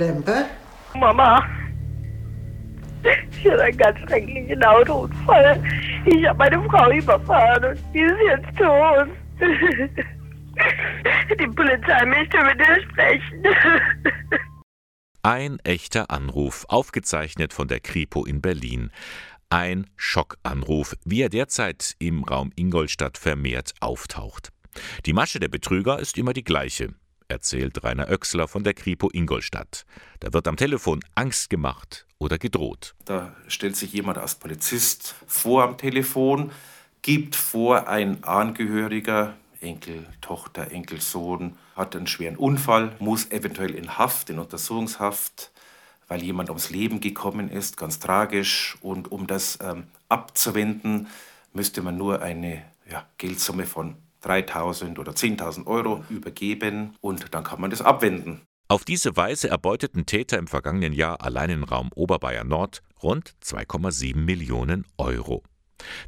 Lemper? 0.00 0.46
Mama, 0.94 1.46
ich 3.02 3.50
hatte 3.50 3.62
einen 3.62 3.76
ganz 3.76 3.98
schrecklichen 4.00 4.64
Autounfall. 4.64 5.62
Ich 6.06 6.26
habe 6.26 6.38
meine 6.38 6.62
Frau 6.68 6.90
überfahren 6.90 7.64
und 7.64 7.78
die 7.94 8.00
ist 8.00 8.16
jetzt 8.26 8.58
tot. 8.58 9.08
Die 11.38 11.46
Polizei 11.46 12.04
möchte 12.06 12.42
mit 12.44 12.60
dir 12.60 12.82
sprechen. 12.82 13.44
Ein 15.22 15.58
echter 15.64 16.10
Anruf, 16.10 16.64
aufgezeichnet 16.68 17.52
von 17.52 17.68
der 17.68 17.80
Kripo 17.80 18.24
in 18.24 18.40
Berlin. 18.40 18.90
Ein 19.50 19.86
Schockanruf, 19.96 20.96
wie 21.04 21.22
er 21.22 21.28
derzeit 21.28 21.94
im 21.98 22.24
Raum 22.24 22.52
Ingolstadt 22.56 23.18
vermehrt 23.18 23.74
auftaucht. 23.80 24.50
Die 25.04 25.12
Masche 25.12 25.40
der 25.40 25.48
Betrüger 25.48 25.98
ist 25.98 26.16
immer 26.16 26.32
die 26.32 26.44
gleiche, 26.44 26.94
erzählt 27.30 27.82
Rainer 27.84 28.08
Oechsler 28.08 28.48
von 28.48 28.64
der 28.64 28.74
Kripo 28.74 29.08
Ingolstadt. 29.12 29.86
Da 30.18 30.32
wird 30.32 30.48
am 30.48 30.56
Telefon 30.56 31.00
Angst 31.14 31.48
gemacht 31.48 32.06
oder 32.18 32.38
gedroht. 32.38 32.94
Da 33.04 33.34
stellt 33.48 33.76
sich 33.76 33.92
jemand 33.92 34.18
als 34.18 34.34
Polizist 34.34 35.14
vor 35.26 35.62
am 35.62 35.78
Telefon, 35.78 36.50
gibt 37.02 37.36
vor, 37.36 37.88
ein 37.88 38.24
Angehöriger, 38.24 39.34
Enkel, 39.60 40.06
Tochter, 40.20 40.70
Enkelsohn, 40.70 41.56
hat 41.76 41.96
einen 41.96 42.06
schweren 42.06 42.36
Unfall, 42.36 42.96
muss 42.98 43.30
eventuell 43.30 43.74
in 43.74 43.98
Haft, 43.98 44.30
in 44.30 44.38
Untersuchungshaft, 44.38 45.50
weil 46.08 46.22
jemand 46.22 46.48
ums 46.48 46.70
Leben 46.70 47.00
gekommen 47.00 47.50
ist, 47.50 47.76
ganz 47.76 48.00
tragisch. 48.00 48.76
Und 48.80 49.12
um 49.12 49.26
das 49.26 49.58
ähm, 49.62 49.84
abzuwenden, 50.08 51.08
müsste 51.52 51.82
man 51.82 51.96
nur 51.96 52.22
eine 52.22 52.62
ja, 52.90 53.06
Geldsumme 53.18 53.66
von 53.66 53.96
3.000 54.22 54.98
oder 54.98 55.12
10.000 55.12 55.66
Euro 55.66 56.04
übergeben 56.08 56.96
und 57.00 57.34
dann 57.34 57.44
kann 57.44 57.60
man 57.60 57.70
das 57.70 57.82
abwenden. 57.82 58.42
Auf 58.68 58.84
diese 58.84 59.16
Weise 59.16 59.48
erbeuteten 59.48 60.06
Täter 60.06 60.38
im 60.38 60.46
vergangenen 60.46 60.92
Jahr 60.92 61.20
allein 61.22 61.50
im 61.50 61.64
Raum 61.64 61.90
Oberbayern 61.94 62.46
Nord 62.46 62.82
rund 63.02 63.34
2,7 63.42 64.16
Millionen 64.16 64.86
Euro. 64.96 65.42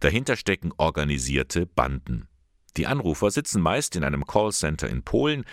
Dahinter 0.00 0.36
stecken 0.36 0.72
organisierte 0.76 1.66
Banden. 1.66 2.28
Die 2.76 2.86
Anrufer 2.86 3.30
sitzen 3.30 3.60
meist 3.60 3.96
in 3.96 4.04
einem 4.04 4.24
Callcenter 4.26 4.88
in 4.88 5.02
Polen, 5.02 5.44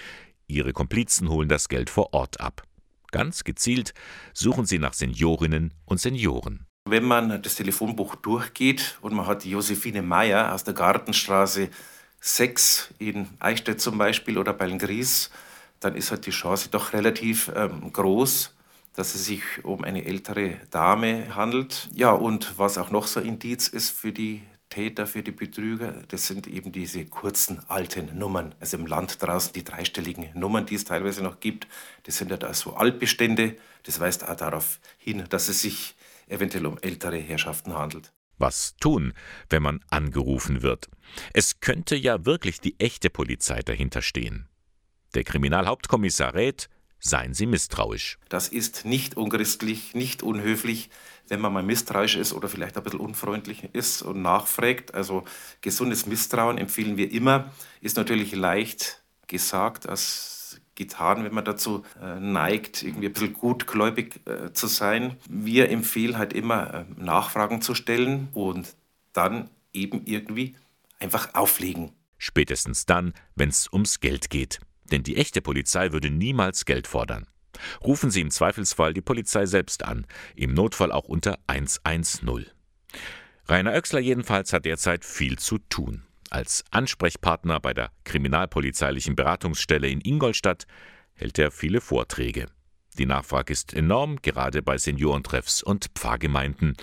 ihre 0.47 0.72
Komplizen 0.72 1.30
holen 1.30 1.50
das 1.50 1.67
Geld 1.67 1.89
vor 1.89 2.14
Ort 2.14 2.39
ab. 2.39 2.64
Ganz 3.12 3.44
gezielt 3.44 3.94
suchen 4.34 4.66
sie 4.66 4.78
nach 4.78 4.94
Seniorinnen 4.94 5.73
und 5.86 6.00
Senioren. 6.00 6.67
Wenn 6.88 7.06
man 7.06 7.41
das 7.41 7.56
Telefonbuch 7.56 8.16
durchgeht 8.16 8.97
und 9.02 9.14
man 9.14 9.28
hat 9.28 9.45
Josephine 9.45 10.02
Meyer 10.02 10.53
aus 10.53 10.64
der 10.64 10.73
Gartenstraße 10.73 11.69
6 12.20 12.94
in 13.00 13.28
Eichstätt 13.39 13.81
zum 13.81 13.98
Beispiel 13.98 14.38
oder 14.38 14.53
bei 14.53 14.70
Gries, 14.70 15.30
dann 15.80 15.95
ist 15.95 16.12
halt 16.12 16.25
die 16.25 16.31
Chance 16.31 16.70
doch 16.70 16.94
relativ 16.94 17.52
ähm, 17.56 17.92
groß, 17.94 18.53
dass 18.95 19.16
es 19.16 19.25
sich 19.25 19.44
um 19.64 19.84
eine 19.84 20.06
ältere 20.06 20.58
Dame 20.72 21.36
handelt. 21.36 21.90
Ja, 21.94 22.12
und 22.12 22.58
was 22.58 22.78
auch 22.78 22.92
noch 22.92 23.08
so 23.08 23.20
Indiz 23.20 23.67
ist 23.67 23.92
für 23.92 24.12
die 24.12 24.42
Täter, 24.70 25.08
für 25.08 25.23
die 25.23 25.31
Betrüger, 25.31 26.03
das 26.09 26.28
sind 26.28 26.45
eben 26.45 26.72
diese 26.72 27.06
kurzen 27.06 27.59
alten 27.70 28.17
Nummern. 28.17 28.53
Also 28.59 28.78
im 28.78 28.86
Land 28.86 29.22
draußen 29.22 29.53
die 29.53 29.64
dreistelligen 29.64 30.30
Nummern, 30.36 30.66
die 30.66 30.75
es 30.75 30.86
teilweise 30.86 31.23
noch 31.23 31.40
gibt, 31.40 31.67
das 32.03 32.17
sind 32.17 32.30
ja 32.30 32.38
da 32.38 32.53
so 32.53 32.73
Altbestände. 32.73 33.56
Das 33.84 34.00
weist 34.00 34.28
auch 34.28 34.36
darauf 34.36 34.80
hin, 34.97 35.23
dass 35.30 35.50
es 35.50 35.62
sich 35.62 35.95
eventuell 36.28 36.67
um 36.67 36.78
ältere 36.81 37.17
Herrschaften 37.17 37.73
handelt. 37.73 38.12
Was 38.40 38.76
tun, 38.78 39.14
wenn 39.50 39.62
man 39.62 39.82
angerufen 39.90 40.62
wird? 40.62 40.90
Es 41.34 41.59
könnte 41.59 41.95
ja 41.95 42.26
wirklich 42.26 42.62
die 42.62 42.80
echte 42.80 43.09
Polizei 43.09 43.62
dahinter 43.62 44.02
stehen. 44.02 44.48
Der 45.14 45.23
Kriminalhauptkommissar 45.23 46.34
rät, 46.34 46.70
seien 47.00 47.34
Sie 47.34 47.46
misstrauisch. 47.46 48.18
Das 48.30 48.48
ist 48.48 48.86
nicht 48.86 49.18
unchristlich, 49.18 49.94
nicht 49.94 50.23
unhöflich, 50.23 50.90
wenn 51.28 51.41
man 51.41 51.53
mal 51.53 51.63
misstrauisch 51.63 52.16
ist 52.16 52.34
oder 52.34 52.50
vielleicht 52.50 52.78
ein 52.78 52.84
bisschen 52.84 53.00
unfreundlich 53.00 53.69
ist 53.74 54.02
und 54.02 54.22
nachfragt. 54.22 54.94
Also 54.94 55.24
gesundes 55.62 56.06
Misstrauen 56.06 56.58
empfehlen 56.58 56.97
wir 56.97 57.12
immer. 57.12 57.52
Ist 57.81 57.97
natürlich 57.97 58.34
leicht 58.34 59.03
gesagt 59.28 59.88
als 59.88 60.38
getan, 60.79 61.23
wenn 61.23 61.34
man 61.34 61.45
dazu 61.45 61.84
äh, 62.01 62.19
neigt, 62.19 62.81
irgendwie 62.81 63.07
ein 63.07 63.13
bisschen 63.13 63.34
gutgläubig 63.34 64.22
äh, 64.25 64.51
zu 64.53 64.66
sein. 64.66 65.17
Wir 65.29 65.69
empfehlen 65.69 66.17
halt 66.17 66.34
immer, 66.34 66.73
äh, 66.73 66.85
Nachfragen 66.97 67.62
zu 67.62 67.75
stellen 67.75 68.29
und 68.34 68.75
dann 69.13 69.51
eben 69.73 70.01
irgendwie 70.06 70.56
einfach 71.00 71.35
auflegen. 71.35 71.91
Spätestens 72.18 72.85
dann, 72.88 73.13
wenn 73.35 73.50
es 73.50 73.72
ums 73.72 74.00
Geld 74.00 74.29
geht. 74.29 74.59
Denn 74.91 75.03
die 75.03 75.18
echte 75.18 75.41
Polizei 75.41 75.91
würde 75.91 76.09
niemals 76.09 76.66
Geld 76.66 76.88
fordern. 76.88 77.28
Rufen 77.84 78.09
Sie 78.09 78.22
im 78.22 78.31
Zweifelsfall 78.31 78.94
die 78.94 79.01
Polizei 79.01 79.45
selbst 79.45 79.84
an, 79.84 80.07
im 80.35 80.53
Notfall 80.53 80.91
auch 80.91 81.06
unter 81.06 81.38
110. 81.47 82.47
Rainer 83.47 83.73
Oechsler 83.73 84.00
jedenfalls 84.00 84.53
hat 84.53 84.66
derzeit 84.66 85.03
viel 85.03 85.38
zu 85.38 85.57
tun. 85.57 86.03
Als 86.29 86.63
Ansprechpartner 86.69 87.59
bei 87.59 87.73
der 87.73 87.91
Kriminalpolizeilichen 88.03 89.16
Beratungsstelle 89.16 89.88
in 89.88 90.01
Ingolstadt 90.01 90.67
hält 91.13 91.40
er 91.40 91.50
viele 91.51 91.81
Vorträge. 91.81 92.45
Die 92.97 93.06
Nachfrage 93.06 93.53
ist 93.53 93.73
enorm, 93.73 94.22
gerade 94.22 94.62
bei 94.62 94.78
Seniorentreffs 94.78 95.63
und 95.63 95.89
Pfarrgemeinden. 95.95 96.75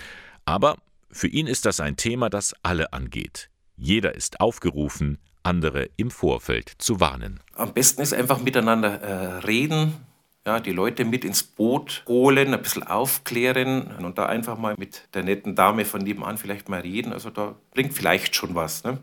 Aber 0.45 0.77
für 1.11 1.27
ihn 1.27 1.47
ist 1.47 1.65
das 1.65 1.79
ein 1.79 1.95
Thema, 1.95 2.29
das 2.29 2.55
alle 2.61 2.91
angeht. 2.91 3.49
Jeder 3.77 4.15
ist 4.15 4.41
aufgerufen, 4.41 5.19
andere 5.43 5.89
im 5.95 6.11
Vorfeld 6.11 6.73
zu 6.77 6.99
warnen. 6.99 7.39
Am 7.53 7.73
besten 7.73 8.01
ist 8.01 8.13
einfach 8.13 8.41
miteinander 8.41 9.01
äh, 9.01 9.37
reden, 9.45 9.93
ja, 10.45 10.59
die 10.59 10.71
Leute 10.71 11.05
mit 11.05 11.23
ins 11.25 11.43
Boot 11.43 12.03
holen, 12.07 12.53
ein 12.53 12.61
bisschen 12.61 12.83
aufklären 12.83 13.95
und 13.97 14.17
da 14.17 14.25
einfach 14.25 14.57
mal 14.57 14.75
mit 14.77 15.07
der 15.13 15.23
netten 15.23 15.55
Dame 15.55 15.85
von 15.85 16.01
nebenan 16.01 16.37
vielleicht 16.37 16.69
mal 16.69 16.81
reden. 16.81 17.13
Also 17.13 17.29
da 17.29 17.55
bringt 17.73 17.93
vielleicht 17.93 18.35
schon 18.35 18.55
was. 18.55 18.83
Ne? 18.83 18.97